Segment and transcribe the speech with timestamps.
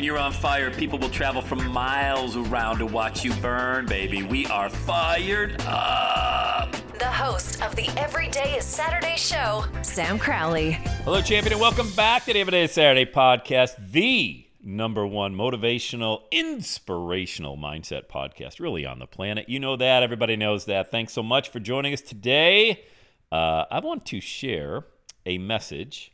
[0.00, 4.22] When you're on fire, people will travel from miles around to watch you burn, baby.
[4.22, 6.74] We are fired up.
[6.98, 10.70] The host of the Everyday is Saturday show, Sam Crowley.
[11.04, 16.22] Hello, champion, and welcome back to the Everyday is Saturday podcast, the number one motivational,
[16.30, 19.50] inspirational mindset podcast, really on the planet.
[19.50, 20.02] You know that.
[20.02, 20.90] Everybody knows that.
[20.90, 22.84] Thanks so much for joining us today.
[23.30, 24.86] Uh, I want to share
[25.26, 26.10] a message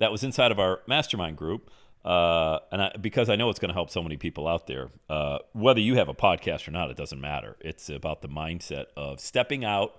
[0.00, 1.70] that was inside of our mastermind group.
[2.04, 4.90] Uh, and I, because I know it's going to help so many people out there,
[5.08, 7.56] uh, whether you have a podcast or not, it doesn't matter.
[7.60, 9.98] It's about the mindset of stepping out,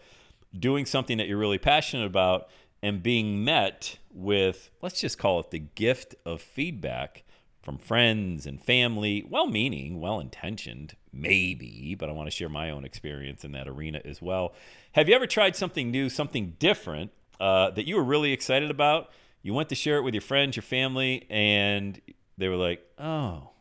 [0.58, 2.48] doing something that you're really passionate about,
[2.84, 7.24] and being met with, let's just call it the gift of feedback
[7.64, 12.70] from friends and family, well meaning, well intentioned, maybe, but I want to share my
[12.70, 14.54] own experience in that arena as well.
[14.92, 19.10] Have you ever tried something new, something different uh, that you were really excited about?
[19.46, 22.02] You went to share it with your friends, your family, and
[22.36, 23.52] they were like, oh,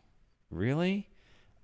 [0.51, 1.11] really?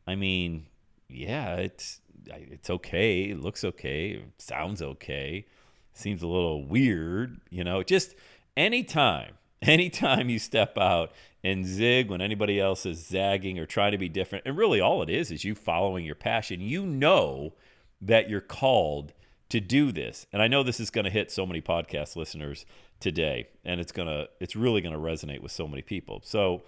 [0.07, 0.67] I mean,
[1.09, 3.31] yeah, it's it's okay.
[3.31, 4.11] It looks okay.
[4.11, 5.47] It sounds okay.
[5.95, 7.83] Seems a little weird, you know.
[7.83, 8.15] Just
[8.59, 13.99] anytime, anytime you step out and zig when anybody else is zagging or trying to
[13.99, 16.61] be different, and really all it is is you following your passion.
[16.61, 17.55] You know
[18.03, 19.15] that you're called
[19.49, 22.67] to do this, and I know this is going to hit so many podcast listeners
[23.01, 26.21] today, and it's gonna it's really to resonate with so many people.
[26.25, 26.63] So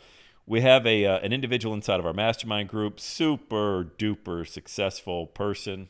[0.47, 5.89] we have a uh, an individual inside of our mastermind group, super duper successful person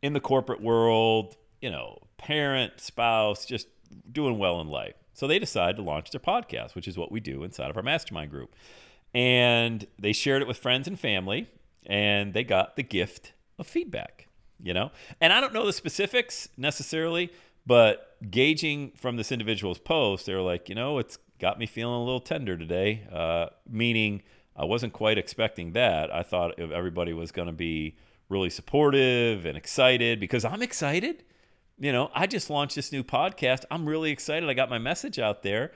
[0.00, 3.66] in the corporate world, you know, parent, spouse, just
[4.10, 4.94] doing well in life.
[5.12, 7.82] So they decided to launch their podcast, which is what we do inside of our
[7.82, 8.54] mastermind group.
[9.12, 11.48] And they shared it with friends and family,
[11.86, 14.28] and they got the gift of feedback,
[14.62, 14.92] you know?
[15.20, 17.32] And I don't know the specifics necessarily,
[17.66, 21.94] but gauging from this individual's post, they were like, you know, it's got me feeling
[21.94, 24.22] a little tender today, uh, meaning
[24.56, 26.12] I wasn't quite expecting that.
[26.12, 27.96] I thought everybody was going to be
[28.28, 31.24] really supportive and excited because I'm excited.
[31.78, 33.64] You know, I just launched this new podcast.
[33.70, 34.48] I'm really excited.
[34.48, 35.70] I got my message out there.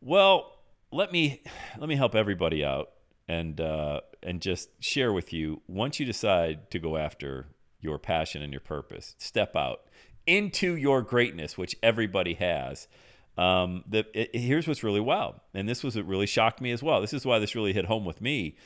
[0.00, 0.58] Well,
[0.90, 1.42] let me
[1.78, 2.90] let me help everybody out
[3.28, 5.62] and uh, and just share with you.
[5.68, 7.48] Once you decide to go after
[7.80, 9.82] your passion and your purpose, step out
[10.26, 12.88] into your greatness, which everybody has.
[13.36, 16.82] Um, the, it, here's what's really wild, and this was what really shocked me as
[16.82, 17.00] well.
[17.00, 18.56] This is why this really hit home with me.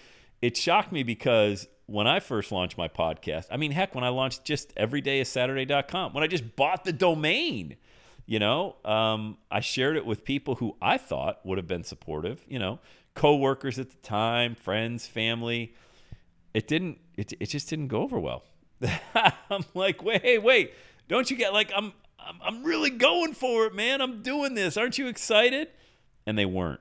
[0.42, 4.10] It shocked me because when I first launched my podcast, I mean, heck, when I
[4.10, 7.76] launched just everydayissaturday.com, when I just bought the domain,
[8.26, 12.44] you know, um, I shared it with people who I thought would have been supportive,
[12.46, 12.78] you know,
[13.14, 15.74] coworkers at the time, friends, family.
[16.52, 18.44] It didn't, it, it just didn't go over well.
[19.50, 20.72] I'm like, wait, wait,
[21.08, 24.00] don't you get like, I'm, I'm, I'm really going for it, man.
[24.00, 24.76] I'm doing this.
[24.76, 25.68] Aren't you excited?
[26.26, 26.80] And they weren't.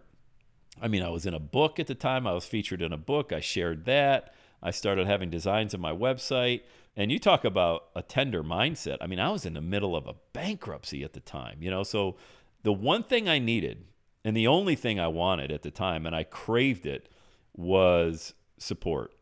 [0.81, 2.27] I mean, I was in a book at the time.
[2.27, 3.33] I was featured in a book.
[3.33, 4.33] I shared that.
[4.61, 6.61] I started having designs on my website.
[6.95, 8.97] And you talk about a tender mindset.
[9.01, 11.83] I mean, I was in the middle of a bankruptcy at the time, you know?
[11.83, 12.17] So
[12.63, 13.85] the one thing I needed
[14.25, 17.07] and the only thing I wanted at the time, and I craved it,
[17.55, 19.13] was support.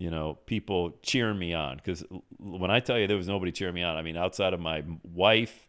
[0.00, 1.76] You know, people cheering me on.
[1.76, 2.02] Because
[2.38, 4.82] when I tell you there was nobody cheering me on, I mean, outside of my
[5.04, 5.68] wife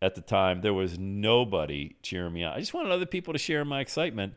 [0.00, 2.54] at the time, there was nobody cheering me on.
[2.54, 4.34] I just wanted other people to share my excitement,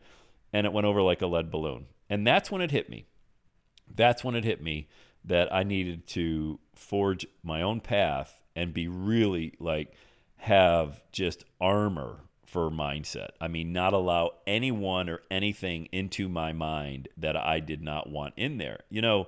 [0.51, 1.85] and it went over like a lead balloon.
[2.09, 3.06] And that's when it hit me
[3.94, 4.88] that's when it hit me
[5.25, 9.93] that I needed to forge my own path and be really like
[10.37, 13.29] have just armor for mindset.
[13.40, 18.34] I mean, not allow anyone or anything into my mind that I did not want
[18.37, 18.79] in there.
[18.90, 19.28] You know,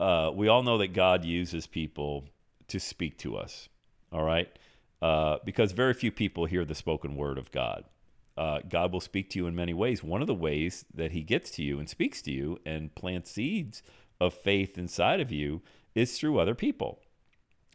[0.00, 2.24] uh, we all know that God uses people
[2.68, 3.68] to speak to us,
[4.10, 4.48] all right?
[5.02, 7.84] Uh, because very few people hear the spoken word of God.
[8.36, 10.02] Uh, God will speak to you in many ways.
[10.02, 13.32] One of the ways that He gets to you and speaks to you and plants
[13.32, 13.82] seeds
[14.20, 15.60] of faith inside of you
[15.94, 17.00] is through other people.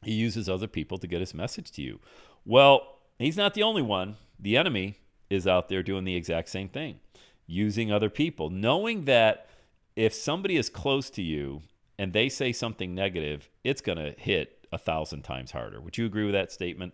[0.01, 1.99] He uses other people to get His message to you.
[2.43, 4.17] Well, He's not the only one.
[4.43, 4.97] The enemy
[5.29, 6.99] is out there doing the exact same thing,
[7.47, 9.47] using other people, knowing that
[9.95, 11.61] if somebody is close to you
[11.97, 15.79] and they say something negative, it's going to hit a thousand times harder.
[15.79, 16.93] Would you agree with that statement?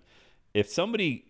[0.54, 1.26] If somebody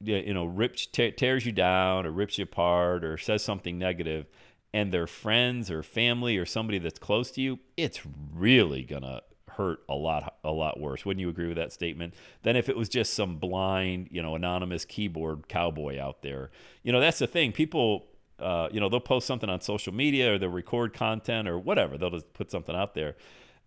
[0.00, 4.26] you know rips tears you down or rips you apart or says something negative
[4.72, 8.00] and their friends or family or somebody that's close to you it's
[8.34, 9.22] really gonna
[9.56, 11.04] hurt a lot a lot worse.
[11.04, 12.14] Wouldn't you agree with that statement?
[12.42, 16.50] Than if it was just some blind you know anonymous keyboard cowboy out there.
[16.82, 17.52] You know that's the thing.
[17.52, 18.06] People
[18.38, 21.96] uh, you know they'll post something on social media or they'll record content or whatever.
[21.98, 23.16] They'll just put something out there.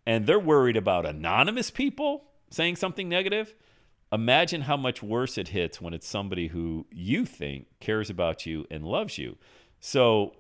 [0.06, 3.54] And they're worried about anonymous people saying something negative?
[4.12, 8.66] Imagine how much worse it hits when it's somebody who you think cares about you
[8.72, 9.38] and loves you.
[9.80, 10.34] So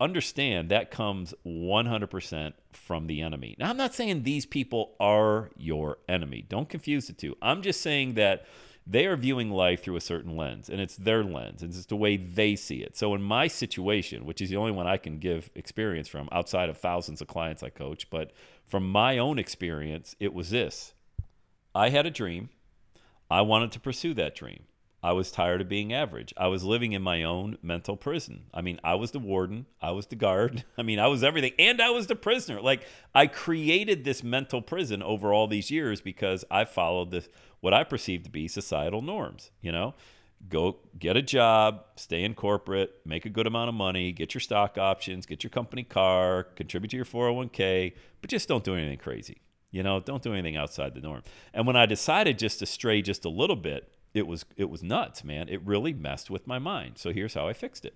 [0.00, 3.56] understand that comes 100% from the enemy.
[3.58, 6.44] Now, I'm not saying these people are your enemy.
[6.48, 7.36] Don't confuse the two.
[7.42, 8.46] I'm just saying that
[8.86, 11.96] they are viewing life through a certain lens, and it's their lens, and it's the
[11.96, 12.96] way they see it.
[12.96, 16.68] So, in my situation, which is the only one I can give experience from outside
[16.68, 18.32] of thousands of clients I coach, but
[18.64, 20.94] from my own experience, it was this
[21.74, 22.48] I had a dream
[23.30, 24.64] I wanted to pursue that dream.
[25.02, 26.34] I was tired of being average.
[26.36, 28.44] I was living in my own mental prison.
[28.52, 30.64] I mean, I was the warden, I was the guard.
[30.78, 32.60] I mean, I was everything, and I was the prisoner.
[32.60, 37.28] Like I created this mental prison over all these years because I followed this
[37.60, 39.94] what I perceived to be societal norms, you know?
[40.48, 44.40] Go get a job, stay in corporate, make a good amount of money, get your
[44.40, 47.92] stock options, get your company car, contribute to your 401k,
[48.22, 49.42] but just don't do anything crazy.
[49.70, 51.22] You know, don't do anything outside the norm.
[51.52, 54.82] And when I decided just to stray just a little bit, it was it was
[54.82, 55.48] nuts, man.
[55.48, 56.98] It really messed with my mind.
[56.98, 57.94] So here's how I fixed it.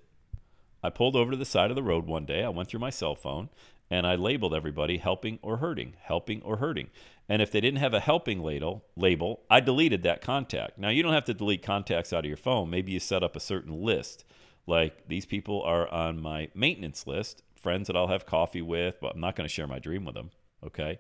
[0.83, 2.45] I pulled over to the side of the road one day.
[2.45, 3.49] I went through my cell phone
[3.91, 6.91] and I labeled everybody helping or hurting, helping or hurting.
[7.29, 10.79] And if they didn't have a helping label, label, I deleted that contact.
[10.79, 12.69] Now you don't have to delete contacts out of your phone.
[12.69, 14.25] Maybe you set up a certain list.
[14.67, 19.15] Like these people are on my maintenance list, friends that I'll have coffee with, but
[19.15, 20.31] I'm not going to share my dream with them.
[20.65, 20.99] Okay.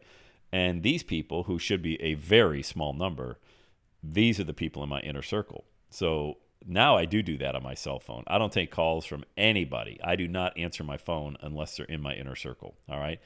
[0.50, 3.38] And these people, who should be a very small number,
[4.12, 5.64] these are the people in my inner circle.
[5.90, 8.24] So now I do do that on my cell phone.
[8.26, 9.98] I don't take calls from anybody.
[10.02, 12.74] I do not answer my phone unless they're in my inner circle.
[12.88, 13.20] All right.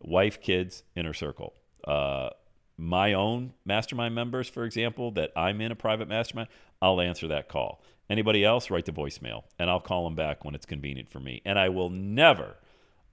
[0.00, 1.54] Wife, kids, inner circle.
[1.86, 2.30] Uh,
[2.76, 6.48] my own mastermind members, for example, that I'm in a private mastermind,
[6.82, 7.82] I'll answer that call.
[8.10, 11.40] Anybody else, write the voicemail and I'll call them back when it's convenient for me.
[11.44, 12.56] And I will never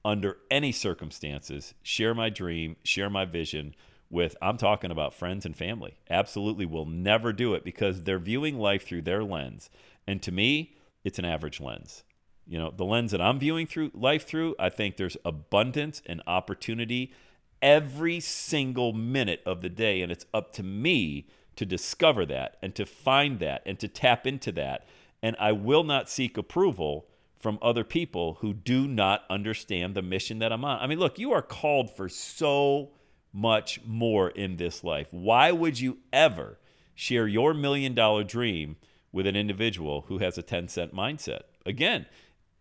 [0.03, 3.75] under any circumstances, share my dream, share my vision
[4.11, 5.95] with, I'm talking about friends and family.
[6.09, 9.69] Absolutely will never do it because they're viewing life through their lens.
[10.05, 12.03] And to me, it's an average lens.
[12.47, 16.21] You know, the lens that I'm viewing through life through, I think there's abundance and
[16.27, 17.13] opportunity
[17.61, 20.01] every single minute of the day.
[20.01, 24.25] And it's up to me to discover that and to find that and to tap
[24.25, 24.85] into that.
[25.23, 27.07] And I will not seek approval
[27.39, 30.79] from other people who do not understand the mission that I'm on.
[30.79, 32.91] I mean, look, you are called for so
[33.33, 35.07] much more in this life.
[35.11, 36.59] Why would you ever
[36.93, 38.77] share your million dollar dream
[39.11, 41.41] with an individual who has a 10 cent mindset?
[41.65, 42.05] Again,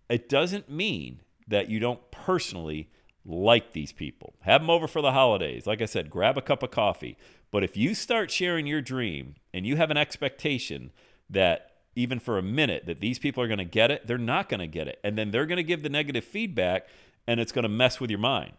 [0.08, 2.90] it doesn't mean that you don't personally
[3.24, 4.34] like these people.
[4.40, 5.66] Have them over for the holidays.
[5.66, 7.16] Like I said, grab a cup of coffee.
[7.50, 10.92] But if you start sharing your dream and you have an expectation
[11.28, 14.48] that even for a minute that these people are going to get it, they're not
[14.48, 14.98] going to get it.
[15.02, 16.86] And then they're going to give the negative feedback
[17.26, 18.52] and it's going to mess with your mind.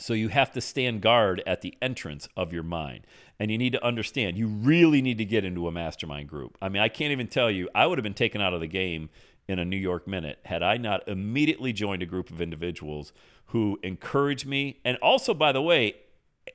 [0.00, 3.06] So you have to stand guard at the entrance of your mind.
[3.38, 6.58] And you need to understand, you really need to get into a mastermind group.
[6.60, 8.66] I mean, I can't even tell you, I would have been taken out of the
[8.66, 9.10] game
[9.48, 13.12] in a New York minute had I not immediately joined a group of individuals
[13.46, 15.96] who encouraged me and also, by the way,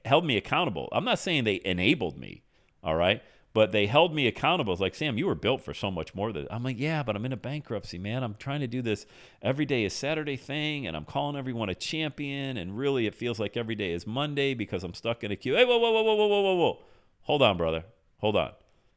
[0.05, 0.89] held me accountable.
[0.91, 2.43] I'm not saying they enabled me,
[2.83, 3.21] all right?
[3.55, 4.73] But they held me accountable.
[4.73, 7.15] It's like, Sam, you were built for so much more than I'm like, yeah, but
[7.15, 8.21] I'm in a bankruptcy, man.
[8.21, 9.05] I'm trying to do this
[9.41, 13.39] every day is Saturday thing, and I'm calling everyone a champion, and really it feels
[13.39, 15.55] like every day is Monday because I'm stuck in a queue.
[15.55, 16.79] Hey, whoa, whoa, whoa, whoa, whoa, whoa, whoa, whoa.
[17.21, 17.85] Hold on, brother.
[18.17, 18.51] Hold on.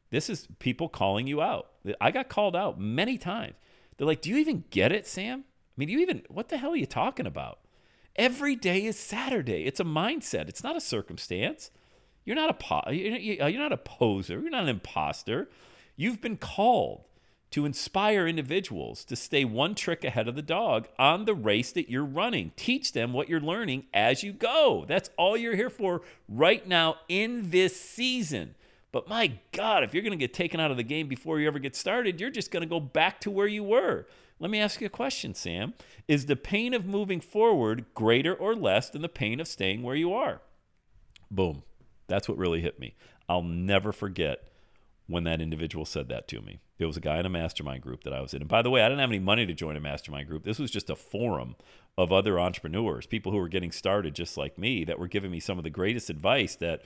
[0.09, 1.69] This is people calling you out.
[2.01, 3.55] I got called out many times.
[3.95, 5.45] They're like, do you even get it, Sam?
[5.47, 7.59] I mean, do you even, what the hell are you talking about?
[8.17, 9.63] Every day is Saturday.
[9.63, 11.71] It's a mindset, it's not a circumstance.
[12.29, 14.39] You're not a po- you're not a poser.
[14.39, 15.49] You're not an imposter.
[15.95, 17.05] You've been called
[17.49, 21.89] to inspire individuals to stay one trick ahead of the dog on the race that
[21.89, 22.51] you're running.
[22.55, 24.85] Teach them what you're learning as you go.
[24.87, 28.53] That's all you're here for right now in this season.
[28.91, 31.47] But my God, if you're going to get taken out of the game before you
[31.47, 34.05] ever get started, you're just going to go back to where you were.
[34.37, 35.73] Let me ask you a question, Sam.
[36.07, 39.95] Is the pain of moving forward greater or less than the pain of staying where
[39.95, 40.41] you are?
[41.31, 41.63] Boom.
[42.09, 42.95] That's what really hit me.
[43.29, 44.49] I'll never forget
[45.07, 46.59] when that individual said that to me.
[46.77, 48.41] There was a guy in a mastermind group that I was in.
[48.41, 50.43] And by the way, I didn't have any money to join a mastermind group.
[50.43, 51.55] This was just a forum
[51.97, 55.39] of other entrepreneurs, people who were getting started just like me, that were giving me
[55.39, 56.81] some of the greatest advice that,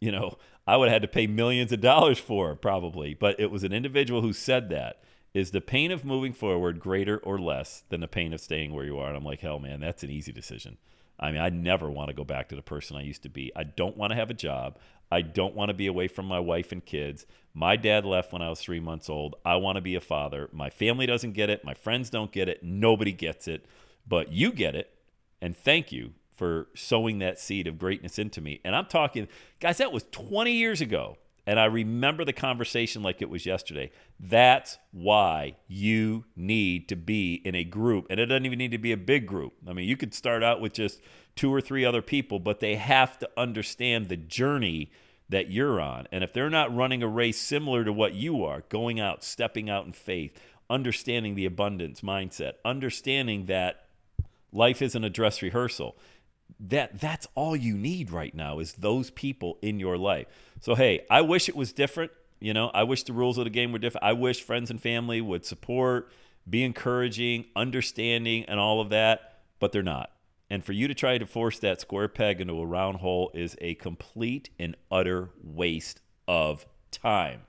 [0.00, 3.14] you know, I would have had to pay millions of dollars for probably.
[3.14, 5.02] But it was an individual who said that.
[5.34, 8.86] Is the pain of moving forward greater or less than the pain of staying where
[8.86, 9.08] you are?
[9.08, 10.78] And I'm like, hell, man, that's an easy decision.
[11.18, 13.50] I mean, I never want to go back to the person I used to be.
[13.56, 14.78] I don't want to have a job.
[15.10, 17.26] I don't want to be away from my wife and kids.
[17.54, 19.36] My dad left when I was three months old.
[19.44, 20.48] I want to be a father.
[20.52, 21.64] My family doesn't get it.
[21.64, 22.62] My friends don't get it.
[22.62, 23.66] Nobody gets it.
[24.06, 24.92] But you get it.
[25.40, 28.60] And thank you for sowing that seed of greatness into me.
[28.64, 31.16] And I'm talking, guys, that was 20 years ago.
[31.46, 33.90] And I remember the conversation like it was yesterday.
[34.18, 38.06] That's why you need to be in a group.
[38.10, 39.52] And it doesn't even need to be a big group.
[39.66, 41.00] I mean, you could start out with just
[41.36, 44.90] two or three other people, but they have to understand the journey
[45.28, 46.08] that you're on.
[46.10, 49.70] And if they're not running a race similar to what you are, going out, stepping
[49.70, 50.36] out in faith,
[50.68, 53.86] understanding the abundance mindset, understanding that
[54.52, 55.96] life isn't a dress rehearsal
[56.60, 60.26] that that's all you need right now is those people in your life.
[60.60, 62.12] So hey, I wish it was different.
[62.40, 64.04] You know, I wish the rules of the game were different.
[64.04, 66.10] I wish friends and family would support,
[66.48, 70.12] be encouraging, understanding, and all of that, but they're not.
[70.48, 73.56] And for you to try to force that square peg into a round hole is
[73.60, 77.42] a complete and utter waste of time.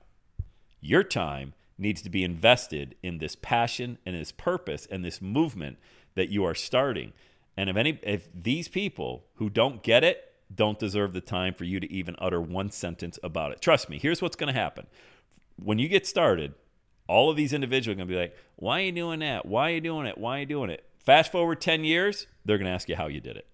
[0.80, 5.78] Your time needs to be invested in this passion and this purpose and this movement
[6.14, 7.12] that you are starting.
[7.56, 11.64] And if any if these people who don't get it don't deserve the time for
[11.64, 13.60] you to even utter one sentence about it.
[13.60, 14.86] Trust me, here's what's going to happen.
[15.56, 16.54] When you get started,
[17.06, 19.46] all of these individuals are going to be like, "Why are you doing that?
[19.46, 20.18] Why are you doing it?
[20.18, 23.06] Why are you doing it?" Fast forward 10 years, they're going to ask you how
[23.06, 23.46] you did it.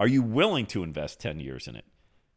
[0.00, 1.84] Are you willing to invest 10 years in it?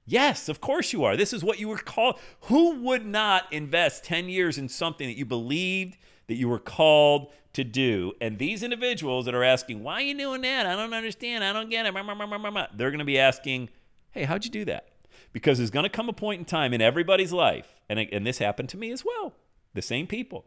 [0.05, 1.15] Yes, of course you are.
[1.15, 2.19] This is what you were called.
[2.41, 7.31] Who would not invest 10 years in something that you believed that you were called
[7.53, 8.13] to do.
[8.19, 10.65] And these individuals that are asking, why are you doing that?
[10.65, 11.43] I don't understand.
[11.43, 11.93] I don't get it.
[11.93, 13.69] They're going to be asking,
[14.12, 14.89] hey, how'd you do that?
[15.34, 18.38] Because there's going to come a point in time in everybody's life, and, and this
[18.38, 19.34] happened to me as well,
[19.74, 20.46] the same people.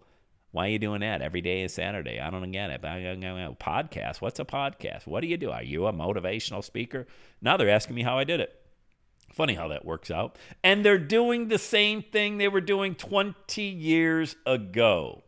[0.53, 1.21] Why are you doing that?
[1.21, 2.21] Every day is Saturday.
[2.21, 2.81] I don't get it.
[2.81, 4.21] Podcast.
[4.21, 5.05] What's a podcast?
[5.05, 5.51] What do you do?
[5.51, 7.09] Are you a motivational speaker?
[7.43, 8.55] Now they're asking me how I did it.
[9.33, 10.39] Funny how that works out.
[10.63, 15.25] And they're doing the same thing they were doing 20 years ago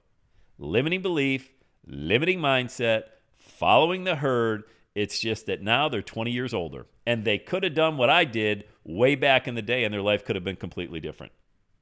[0.59, 1.51] limiting belief,
[1.87, 3.03] limiting mindset,
[3.37, 4.63] following the herd.
[4.95, 8.25] It's just that now they're 20 years older and they could have done what I
[8.25, 11.33] did way back in the day and their life could have been completely different.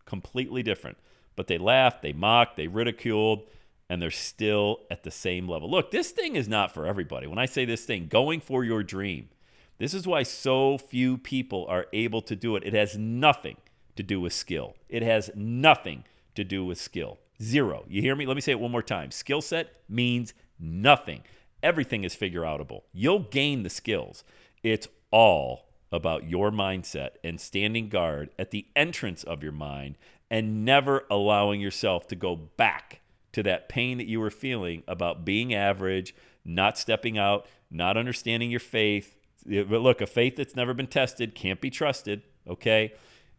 [0.04, 0.98] Completely different.
[1.34, 3.44] But they laughed, they mocked, they ridiculed,
[3.88, 5.70] and they're still at the same level.
[5.70, 7.26] Look, this thing is not for everybody.
[7.26, 9.30] When I say this thing, going for your dream,
[9.78, 12.64] this is why so few people are able to do it.
[12.64, 13.56] It has nothing
[13.96, 14.76] to do with skill.
[14.88, 16.04] It has nothing
[16.34, 17.18] to do with skill.
[17.42, 17.84] Zero.
[17.88, 18.26] You hear me?
[18.26, 19.10] Let me say it one more time.
[19.10, 21.22] Skill set means nothing.
[21.62, 22.82] Everything is figure outable.
[22.92, 24.22] You'll gain the skills.
[24.62, 29.97] It's all about your mindset and standing guard at the entrance of your mind
[30.28, 35.25] and never allowing yourself to go back to that pain that you were feeling about
[35.25, 39.14] being average, not stepping out, not understanding your faith.
[39.47, 42.92] But look, a faith that's never been tested can't be trusted, okay?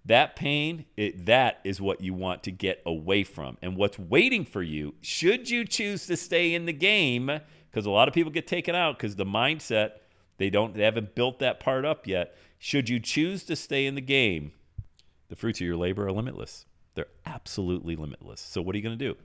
[0.06, 4.46] that pain it, that is what you want to get away from and what's waiting
[4.46, 7.40] for you should you choose to stay in the game
[7.72, 9.94] because a lot of people get taken out because the mindset
[10.38, 12.36] they don't they haven't built that part up yet.
[12.58, 14.52] Should you choose to stay in the game
[15.28, 16.66] the fruits of your labor are limitless.
[16.94, 18.40] They're absolutely limitless.
[18.40, 19.18] So what are you going to do?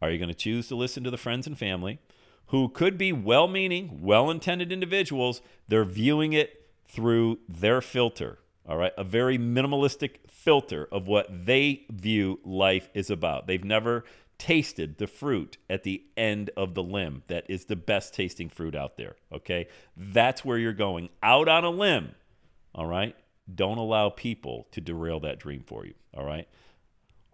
[0.00, 1.98] Are you going to choose to listen to the friends and family
[2.46, 5.42] who could be well-meaning well-intended individuals?
[5.68, 8.38] They're viewing it through their filter
[8.70, 13.48] all right, a very minimalistic filter of what they view life is about.
[13.48, 14.04] They've never
[14.40, 18.74] tasted the fruit at the end of the limb that is the best tasting fruit
[18.74, 19.14] out there.
[19.32, 22.14] Okay, that's where you're going out on a limb.
[22.74, 23.14] All right,
[23.54, 25.94] don't allow people to derail that dream for you.
[26.16, 26.48] All right.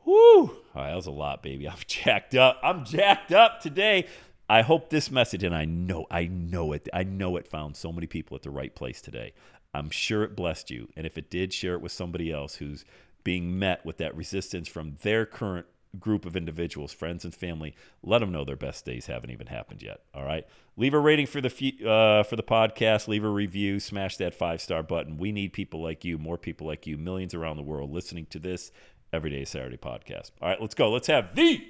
[0.04, 0.14] Woo!
[0.14, 1.68] All right, that was a lot, baby.
[1.68, 2.60] I'm jacked up.
[2.62, 4.06] I'm jacked up today.
[4.48, 7.90] I hope this message, and I know, I know it, I know it found so
[7.92, 9.32] many people at the right place today.
[9.74, 10.88] I'm sure it blessed you.
[10.96, 12.84] And if it did, share it with somebody else who's
[13.24, 15.66] being met with that resistance from their current
[16.00, 17.74] group of individuals, friends and family.
[18.02, 20.00] Let them know their best days haven't even happened yet.
[20.14, 20.46] All right.
[20.76, 23.08] Leave a rating for the uh, for the podcast.
[23.08, 23.80] Leave a review.
[23.80, 25.16] Smash that five star button.
[25.16, 28.38] We need people like you, more people like you, millions around the world listening to
[28.38, 28.72] this
[29.12, 30.32] everyday Saturday podcast.
[30.40, 30.90] All right, let's go.
[30.90, 31.64] Let's have the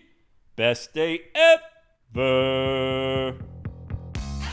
[0.56, 1.20] best day
[2.14, 3.36] ever.